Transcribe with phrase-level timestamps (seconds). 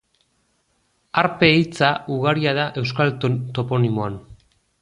[1.23, 3.15] Harpe hitza ugaria da euskal
[3.59, 4.21] toponimian.